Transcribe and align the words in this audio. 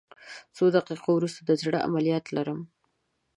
څو 0.55 0.63
دقیقې 0.75 1.11
وروسته 1.13 1.39
د 1.43 1.51
زړه 1.61 1.77
عملیات 1.87 2.25
لرم 2.35 2.59